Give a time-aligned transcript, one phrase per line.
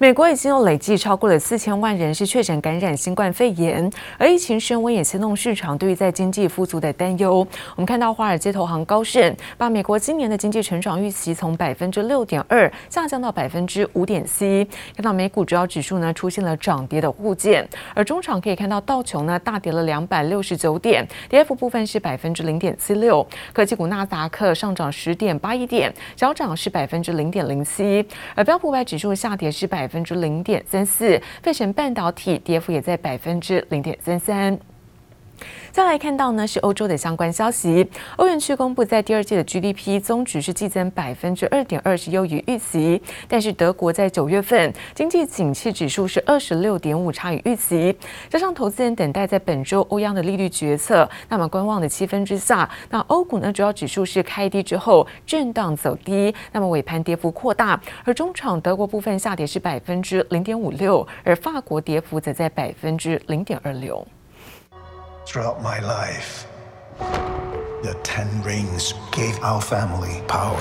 [0.00, 7.44] 美国已经有累计超过了四千万人是确诊感染新冠肺炎，而疫情升温也牵动市场对于在经济复苏的担忧。
[7.74, 14.64] 我们看到华尔街投行高盛把美国今年的经济成长预期从百分之六点二下降到百分之五点七。
[14.94, 23.26] 看到美股主要指数呢出现了涨跌的互见，而中场可以看到道琼呢大跌了两百六十九点，跌幅部分是百分之零点七六。
[23.52, 28.06] 科技股纳斯达克上涨十点八一点，小涨是百分之零点零七，
[28.36, 29.87] 而标普五百指数下跌是百。
[29.88, 34.58] 百分之零点三四，费城半导体跌幅也在百分之零点三三。
[35.70, 37.88] 再来看到呢，是欧洲的相关消息。
[38.16, 43.00] 欧元区公布在第二季的 GDP 终值是季增百分之二点二，是优于预期。
[43.28, 47.96] 但是德国在九月份经济景气指数是二十六点五，差于预期。
[48.28, 57.80] 加上投资人等待在本周欧央的利率决策，那么观望的气氛之下，那欧股呢主要指数是开低之后震荡走低，那么尾盘跌幅扩大。
[58.04, 64.06] 而中场德国部分下跌是百分之零点五六，而法国跌幅则在百分之零点二六。
[65.27, 66.45] Throughout my life,
[67.81, 70.59] the Ten Rings gave our family power.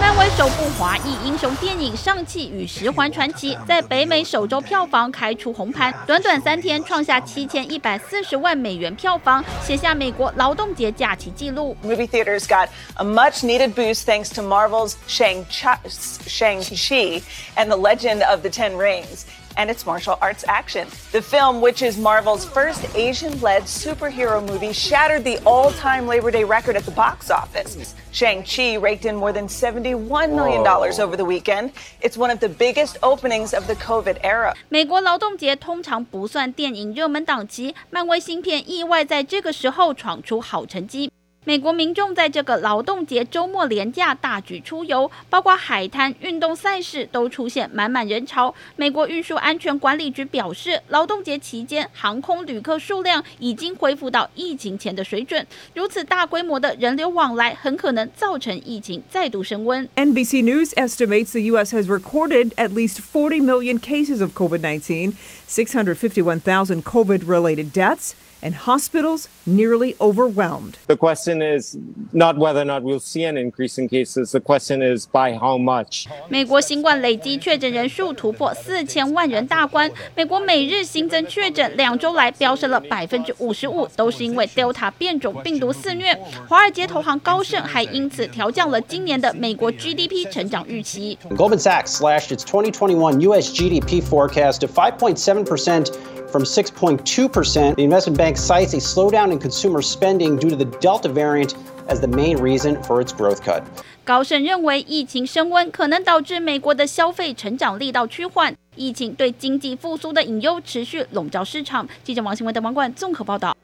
[0.00, 11.76] 漫威首部华裔英雄电影《尚气与十环传奇》在北美首周票房开出红盘，短短三天创下七千一百四十万美元票房，写下美国劳动节假期纪录。
[11.84, 17.22] Movie theaters got a much needed boost thanks to Marvel's Shang-Chi Shang
[17.56, 19.24] and the Legend of the Ten Rings.
[19.56, 20.88] and its martial arts action.
[21.12, 26.30] The film, which is Marvel's first Asian led superhero movie, shattered the all time Labor
[26.30, 27.94] Day record at the box office.
[28.12, 31.72] Shang-Chi raked in more than $71 million over the weekend.
[32.00, 34.54] It's one of the biggest openings of the COVID era.
[34.68, 41.10] 美国劳动节通常不算电影热门档期，漫威新片意外在这个时候闯出好成绩。
[41.47, 48.53] 美国民众在这个劳动节周末连假大举出游，包括海滩、运动赛事都出现满满人潮。
[48.75, 55.47] 美国运输安全管理局表示，劳动节期间航空旅客数量已经恢复到疫情前的水准。
[55.73, 59.87] 如此大规模的人流往来，很可能造成疫情再度升温。
[59.95, 61.73] NBC News estimates the U.S.
[61.73, 65.13] has recorded at least 40 million cases of COVID-19,
[65.47, 68.11] 651,000 COVID-related deaths.
[68.44, 70.76] And hospitals nearly overwhelmed.
[70.88, 71.76] The question is
[72.12, 74.32] not whether or not we'll see an increase in cases.
[74.32, 76.06] The question is by how much.
[76.28, 79.88] 美国新冠累计确诊人数突破四千万人大关。
[80.16, 86.12] 美国每日新增确诊两周来飙升了百分之五十五，都是因为 Delta 变种病毒肆虐。
[86.48, 91.16] 华尔街投行高盛还因此调降了今年的美国 GDP 成长预期。
[91.36, 93.52] Goldman Sachs slashed its 2021 U.S.
[93.52, 95.92] GDP forecast to 5.7 percent.
[96.30, 97.74] from 6.2%.
[97.74, 101.54] The investment bank cites a slowdown in consumer spending due to the Delta variant
[101.88, 103.62] as the main reason for its growth cut.
[104.04, 111.88] 高盛认为，疫情升温可能导致美国的消费成长力道趋缓，疫情对经济复苏的隐忧持续笼罩市场。
[112.02, 113.55] 记者王新文的网管综合报道。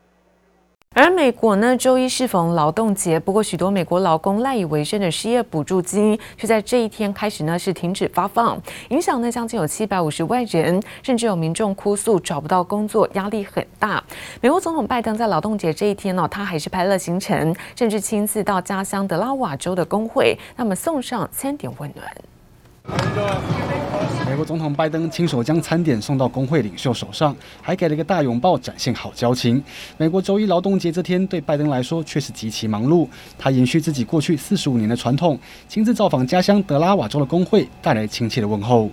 [1.14, 8.60] 美国呢，周一适逢劳动节，不过许多美国劳工赖以为生的失业补助金，却在这一天开始呢是停止发放，
[8.90, 14.04] 影响呢将近有七百五十万人，甚至有民众哭诉找不到工作，压力很大。
[14.42, 23.73] 美国总统拜登在劳动节这一天呢，他还是拍了行程，甚至亲自到家乡德拉瓦州的工会，那么送上餐点温暖。
[24.28, 29.62] 美国总统拜登亲手将餐点送到工会领袖手上，还给了一个大拥抱，展现好交情。
[29.98, 35.38] 美国周一劳动节这天对拜登来说却是极其忙碌，他延续自己过去四十五年的传统，
[35.68, 38.90] 亲自造访家乡德拉瓦州的工会，带来亲切的问候。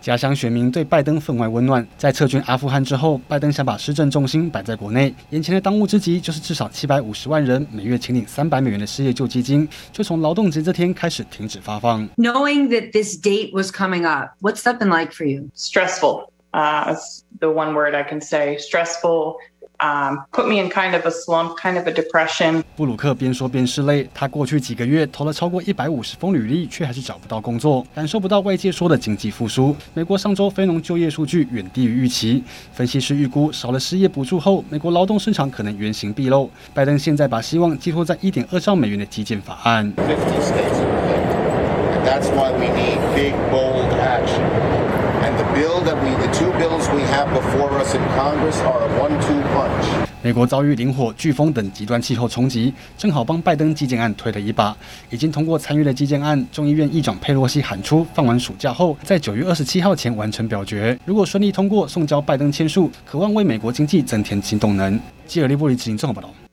[0.00, 1.84] 家乡选民对拜登分外温暖。
[1.98, 12.08] 在撤军阿富汗之后，拜登想把施政重心摆在国内，眼前的当务之急就是至少七百五十万人每月请领三百美元的失业救济金，就从劳动节这天开始停止发放。
[12.16, 15.48] Knowing that this date was coming up, what's that been like for you?
[15.54, 16.30] Stressful.
[16.52, 16.94] Uh,
[17.40, 18.56] the one word I can say.
[18.58, 19.34] Stressful.
[19.78, 22.62] Um, put me in kind of a slump, kind of a depression.
[22.76, 29.76] 布鲁克边说边拭泪，他过去几个月投了超过一百五十封履历，却还是找不到工作，感受不到外界说的经济复苏。
[29.92, 32.42] 美国上周非农就业数据远低于预期，
[32.72, 36.50] 分析师预估少了失业补助后，美国劳动市场可能原形毕露。
[36.72, 39.92] 拜登现在把希望寄托在一点二兆美元的基建法案。
[45.56, 50.06] Build that we the two bills we have before us in Congress are one two punch。
[50.22, 54.76] 美国遭遇林火、飓风等极端气候冲击，正好帮拜登基建案推了一把。
[55.08, 60.98] 已经通过参与的基建案，众议院议长佩洛西喊出放完暑假后，在九月二十七号前完成表决。
[61.06, 65.00] 如果顺利通过，送交拜登签署，渴望为美国经济增添新动能。
[65.26, 66.45] 基尔利布里兹，综合报道。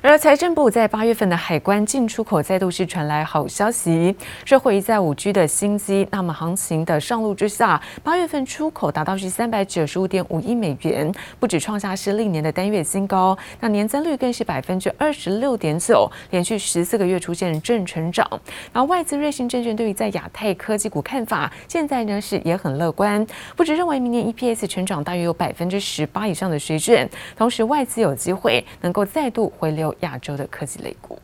[0.00, 4.14] 而财政部在八月份的海关进出口再度是传来好消息，
[4.44, 18.24] 这回在五 G 的新机，那么行情的上路之下，八月份出口达到是三百九十五点五亿美元，不止创下是历年的单月新高，那年增率更是百分之二十六点九，连续十四个月出现正成长。
[18.72, 29.87] 然后外资瑞信证券对于在亚太科技股看法，现在呢是也很乐观，不止认为明年 EPS 成长大约有百分之十八以上的水准，同时外资有机会能够再度回流。
[30.00, 31.18] 亚洲的科技类股，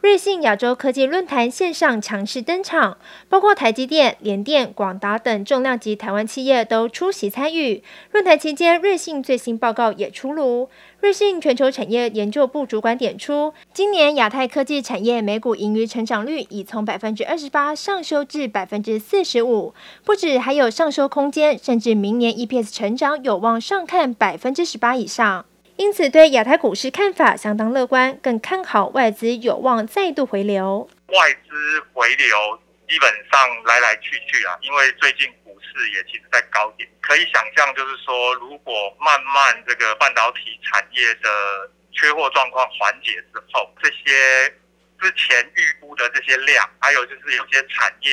[0.00, 2.96] 瑞信亚洲科技论坛线上强势登场，
[3.28, 7.82] 包括台积电、联电、广达等重量级台湾企业都出席参与。
[8.12, 10.70] 论坛期间，瑞信最新报告也出炉。
[11.00, 25.44] 瑞信全球产业研究部主管点出，今年亚太科技产业每股盈余成长率已从百分之二十八上修至百分之四十五，不止还有上修空间，甚至明年 EPS 成长有望上看百分之十八以上。
[25.78, 30.90] 因此，对亚太股市看法相当乐观，更看好外资有望再度回流。
[31.06, 44.52] 外资回流基本上来来去去啊，因为最近股市也其实在高点，可以想象，就是说，如果慢慢这个半导体产业的缺货状况缓解之后，这些
[45.00, 48.10] 之前预估的这些量，还有就是有些产业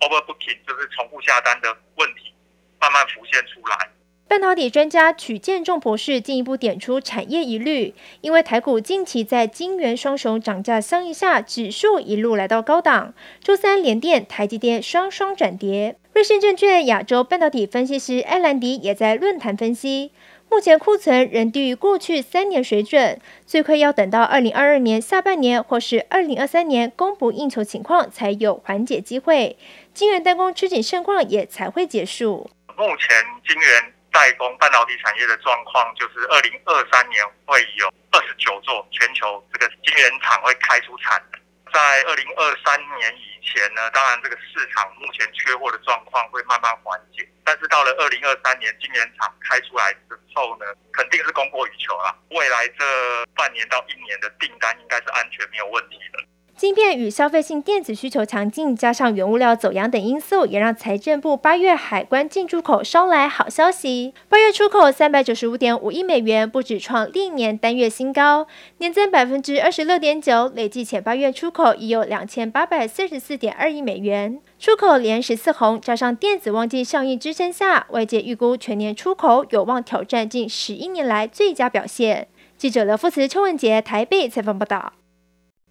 [0.00, 2.34] overbooking，就是重复下单的问题，
[2.80, 3.88] 慢慢浮现出来。
[4.30, 13.12] 半导体专家曲建仲博士进一步点出产业疑虑，因为台股近期在晶圆双雄涨价相依下，指数一路来到高档。
[13.42, 15.96] 周三联电、台积电双双转跌。
[16.12, 20.12] 瑞信证券亚洲半导体分析师艾兰迪也在论坛分析，
[20.48, 29.56] 目前库存仍低于过去三年水准，最快要等到二零二二年下半年或是二零二三年供不应求情况才有缓解机会，
[29.92, 32.48] 晶圆代工吃紧盛况也才会结束。
[32.76, 33.08] 目前
[33.44, 33.99] 晶圆。
[34.12, 41.22] 代工半导体产业的状况，就是二零二三年会有二十九座全球这个晶圆厂会开出产。
[41.72, 52.16] 在二零二三年以前呢，当然这个市场目前缺货的状况会慢慢缓解，但是到了二零二三年晶圆厂开出来之后呢，肯定是供过于求了。
[52.30, 56.18] 未来这半年到一年的订单应该是安全没有问题的。
[56.60, 64.12] 晶片与消费性电子需求强劲，加上原物料走扬等因素，也让财政部八月海关进出口捎来好消息。
[64.28, 68.46] 八月出口三百九十五点五亿美元，不止创历年单月新高，
[68.76, 82.28] 年增百分之二十六点九，累计前八月出口已有两千八百四十四点二亿美元，出口连十四红，加上电子旺季效应支撑下，外界预估全年出口有望挑战近十一年来最佳表现。
[82.58, 84.99] 记者刘富慈、邱文杰台北采访报道。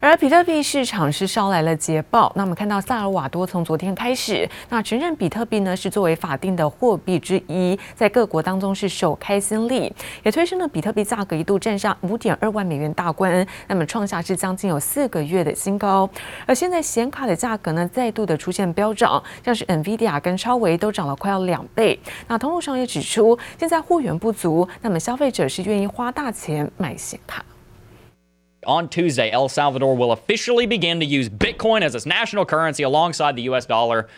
[0.01, 2.31] 而比特币市场是捎来了捷报。
[2.33, 9.93] 那我们看到萨尔瓦多从昨天开始，那承认比特币呢是作为法定的货币之一，在各国当中是首开先例，
[10.23, 16.09] 也推升了比特币价格一度站上五点二万美元大关，那么创下是将近有四个月的新高。
[16.45, 21.99] 而现在显卡的价格呢再度的出现飙涨，像是 NVIDIA 跟超微都涨了快要两倍。
[22.25, 27.43] 那通路上也指出，现在货源不足，那么消费者是愿意花大钱买显卡。
[28.65, 33.43] On Tuesday, El Salvador will officially begin to use Bitcoin as its national currency alongside the
[33.43, 34.09] US dollar.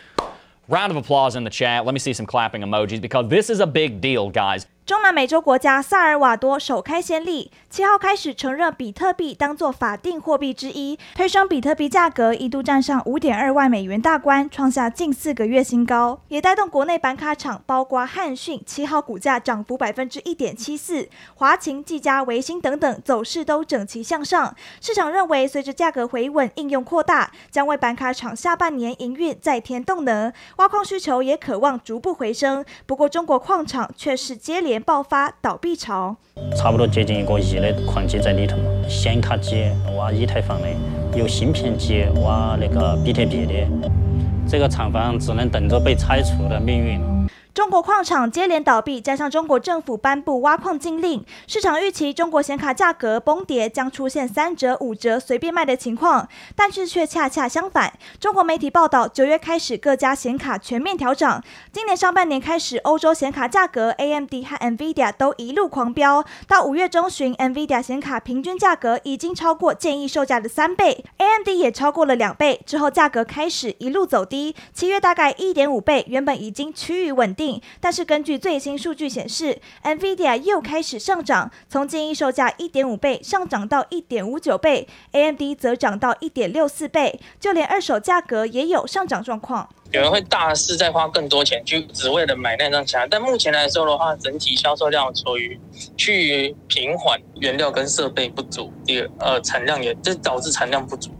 [0.68, 1.84] Round of applause in the chat.
[1.84, 4.66] Let me see some clapping emojis because this is a big deal, guys.
[4.92, 24.54] 中南美洲国家萨尔瓦多首开先例，七号开始承认比特币当作法定货币之一，推升比特币价格一度站上五点二万美元大关，创下近四个月新高，也带动国内板卡厂，包括汉讯，七号股价涨幅百分之一点七四，华擎、技嘉、维星等等走势都整齐向上。
[24.82, 32.62] 市场认为，随着价格回稳，应用扩大，将为板卡厂下半年营运再添动能，挖矿需求也渴望逐步回升。
[32.84, 36.16] 不过，中国矿场却是接连爆发倒闭潮，
[36.56, 39.64] 差不多接近一个亿的矿机在里头嘛，显卡机
[39.96, 40.68] 挖以太坊的，
[41.14, 43.54] 有芯片机挖那个比特币的，
[44.48, 47.11] 这个厂房只能等着被拆除的命运。
[47.54, 56.26] 中国矿场接连倒闭，加上中国政府颁布挖矿禁令，市场预期中国显卡价格崩跌，将出现三折、五折随便卖的情况。
[56.56, 61.44] 但是却恰恰相反，中国媒体报道，九月开始各家显卡全面调涨。
[61.70, 72.62] 今年上半年开始，欧洲显卡价格 AMD 和 NVIDIA 都一路狂飙，到五月中旬，NVIDIA 显卡平均价格已经超过建议售价的三倍，AMD 也超过了两倍。
[72.64, 77.41] 之后价格开始一路走低，七月大概一点五倍，原本已经趋于稳定。
[77.42, 89.68] 定，但是根据最新数据显示，NVIDIA 又开始上涨，从建议售价一点五倍上涨到一点五九倍，AMD 则涨到一点六四倍，就连二手价格也有上涨状况。
[89.90, 95.58] 有人会大肆再花更多钱去只为了买那张卡，但目前来说的话，整体销售量处于
[95.96, 101.10] 趋于平缓，原料跟设备不足，第二呃产量也这导致产量不足。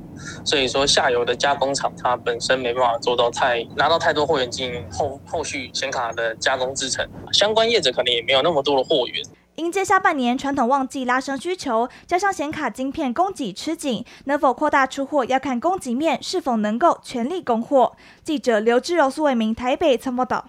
[0.45, 9.23] 所以说，下游的加工厂它本身没办法做到太拿到太多货源进行后后续显卡的加工制程，相关业者可能也没有那么多的货源。
[9.57, 17.93] 迎接下半年传统旺季拉升需求，加上显卡晶片供给吃紧，能否扩大出货要看供给面是否能够全力供货。
[18.25, 20.47] 记者刘志柔、苏伟明台北参报道。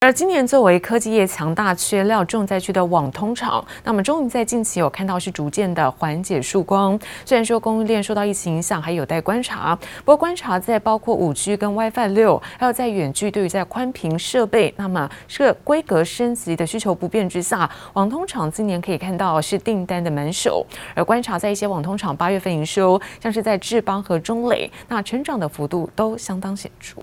[0.00, 6.96] 而今年作为科技业强大缺料重灾区的网通厂，那么终于在近期有看到是逐渐的缓解曙光。
[7.24, 9.74] 虽然说供应链受到疫情影响还有待观察，
[10.04, 20.64] 不过观察在包括五 G 跟 WiFi 六，还有在远距对于在宽频设备，那么这个规格升级的需求不变之下，网通厂今年可以看到是订单的满手。
[20.94, 26.98] 而观察在一些网通厂八月份营收，像是在智邦和中磊，那成长的幅度都相当显著。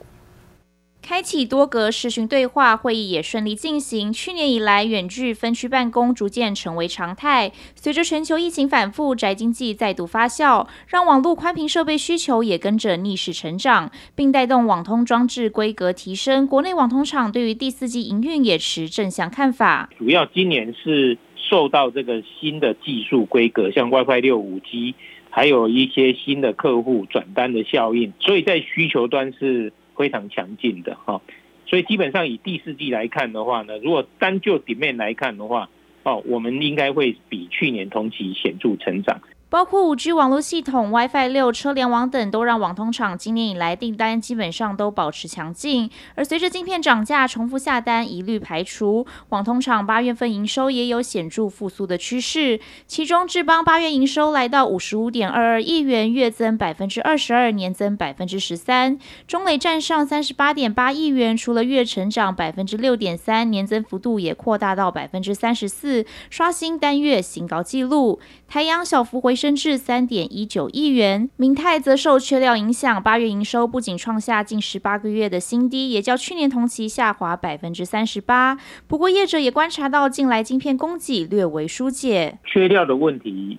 [1.05, 4.13] 开启多格视讯对话会议也顺利进行。
[4.13, 7.51] 去年以来，远距分区办公逐渐成为常态。
[7.75, 16.47] 随着全球疫情反复，宅经济再度发酵，让网络宽频设备需求也跟着逆势成长，并带动网通装置规格提升。
[16.47, 19.89] 国内网通厂对于第四季营运也持正向看法。
[19.97, 24.95] 主要今年是受到这个新的技术规格，像 WiFi 六、五 G，
[25.29, 29.73] 还有一些新的客户转单的效应，所以在需求端是。
[29.95, 31.21] 非常强劲的哈，
[31.65, 35.69] 所以基本上以第四季来看的话呢，如果单就 demand 来看的话，
[36.03, 39.21] 哦，我们应该会比去年同期显著成长。
[39.53, 45.91] 包括五 G 网络系统、WiFi 六、车联网等，都让网通厂今年以来订单基本上都保持强劲。
[46.15, 49.05] 而随着晶片涨价，重复下单一律排除。
[49.29, 58.97] 网通厂八月份营收也有显著复苏的趋势，其中智邦八月营收来到五十五点二二亿元，月增百分之二十二，年增百分之十三。
[59.27, 68.19] 中磊站上三十八点八亿元，除了月成长百分之六点三，年增幅度也扩大到百分之三十四，刷新单月新高纪录。
[68.47, 78.57] 台阳小幅回升至三点一九亿元，明泰则受缺料影响，八月营收不仅创下近十八个月的新低，也较去年同期下滑百分之三十八。
[78.87, 83.57] 不过业者也观察到，近来晶片供给略微疏解，缺料的问题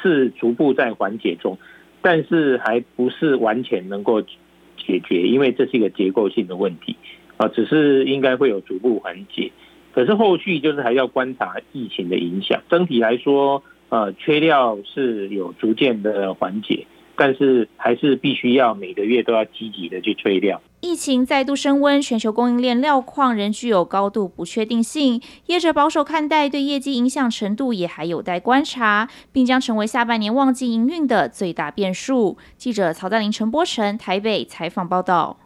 [0.00, 1.58] 是逐步在缓解中，
[2.00, 6.94] 但是还不是完全能够解决，因为这是一个结构性的问题
[7.38, 9.50] 啊，只是应该会有逐步缓解，
[9.92, 12.62] 可是后续就是还要观察疫情的影响。
[12.70, 13.64] 整体来说。
[13.94, 16.84] 呃，缺料是有逐渐的缓解，
[17.14, 20.60] 但是还是必须要每个月都要积极的去催料。
[20.80, 32.36] 疫情再度升温，全球供应链料况仍具有高度不确定性，业者保守看待，对业绩影响程度也还有待观察，并将成为下半年旺季营运的最大变数。
[32.56, 35.38] 记者曹在林、陈柏成台北采访报道。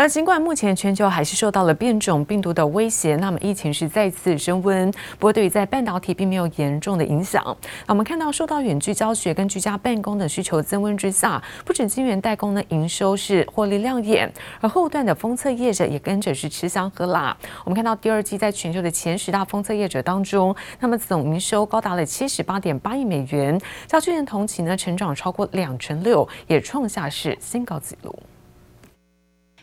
[0.00, 4.90] 而尽管目前全球还是受到了变种病毒的威胁，那么疫情是再次升温。
[5.18, 7.44] 不过，对于在半导体并没有严重的影响。
[7.86, 17.36] 那我们看到，受到远距教学跟居家办公的需求增温之下，不止晶圆代工的营收是获利亮眼，而后段的封测业者也跟着是吃香喝辣。
[17.64, 28.18] 我们看到第二季在全球的前十大封测业者当中，那么总营收高达了七十八点八亿美元，较去年同期呢成长超过两成六，也创下是新高纪录。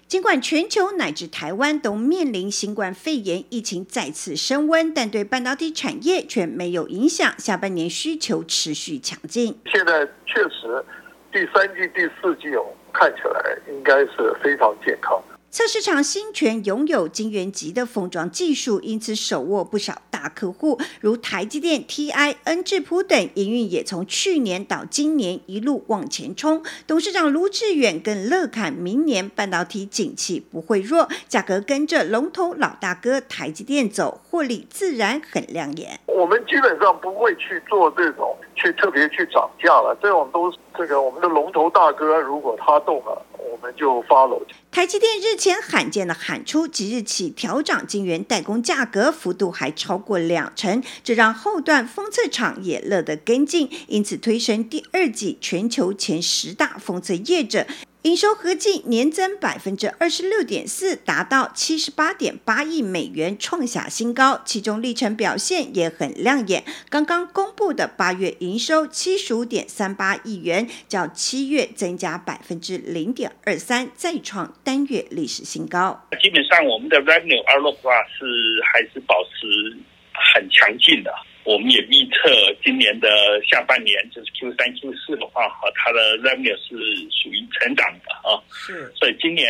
[0.08, 7.38] 尽管全球乃至台湾都面临新冠肺炎疫情再次升温，但对半导体产业却没有影响。
[7.38, 9.60] 下半年需求持续强劲。
[9.66, 10.82] 现在确实
[11.30, 15.22] 第三季、第四季哦，看起来应该是非常健康。
[15.50, 23.18] 测试场新全拥有晶圆级的封装技术，因此手握不少大客户，如台积电、TI、恩智浦等。
[23.34, 26.64] 营运也从去年到今年一路往前冲。
[26.86, 36.00] 董事长卢志远更乐看明年半导体景气不会弱，价格跟着龙头老大哥台积电走，获利自然很亮眼。
[36.06, 43.26] 我们基本上不会去做这种去特别去涨价了，这种都是这个我们的龙头大哥，如果他动了。
[43.50, 44.40] 我们就 follow。
[44.78, 57.66] 台积电日前罕见的喊出，即日起调涨晶圆代工价格，幅度还超过两成，这让后段封测厂也乐得跟进，因此推升第二季全球前十大封测业者。
[58.04, 64.40] 营收合计年增百分之二十六点四，达到七十八点八亿美元，创下新高。
[64.46, 75.98] 其中力成表现也很亮眼，刚刚公布的八月营收七十五点三八亿元，较七月增加百分之零点二三，再创单月历史新高。
[76.22, 78.26] 基本上，我们的 revenue outlook 的话是
[78.74, 79.74] 还是保持
[80.12, 81.14] 很强劲的。
[81.46, 82.28] 我们也预测
[82.62, 83.08] 今年的
[83.50, 86.76] 下半年，就是 Q 三、Q 四的话，哈，它的 revenue 是
[87.10, 88.36] 属于成长的啊。
[88.52, 89.48] 是，所以今年。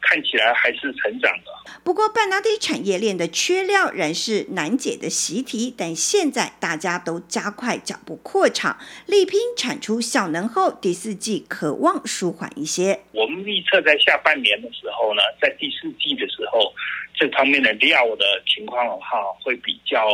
[0.00, 1.52] 看起来还是成长的。
[1.82, 5.74] 不过，半导体产业链的缺料仍是难解的习题。
[5.76, 13.00] 但现在大家都加快脚步扩厂，力拼产出效能后，第四季可望舒缓一些。
[13.12, 16.72] 我们预测在下半年的时候呢，在第四季的时候，
[17.14, 20.06] 这方面的料的情况的话，会比较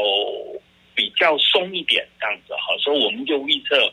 [0.94, 2.76] 比较松一点，这样子哈。
[2.82, 3.92] 所以我们就预测。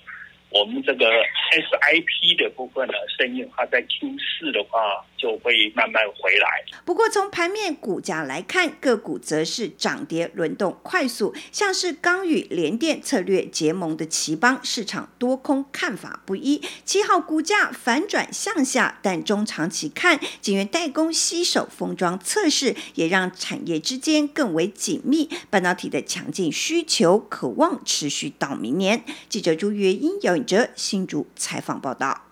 [0.51, 6.47] 我们这个 SIP 的部分呢，生意的话，在 Q 四的话就会慢慢回来。
[6.83, 16.59] 不过从盘面股价来看，个股则是涨跌轮动快速，像是刚与联电策略结盟的奇邦，市场多空看法不一。
[16.83, 25.29] 七号股价反转向下，但中长期看，景元代工携手封装测试，也让产业之间更为紧密。
[25.51, 29.03] 半导体的强劲需求，可望持续到明年。
[29.29, 30.39] 记者朱月英有。
[30.39, 32.28] 者新竹采访报道。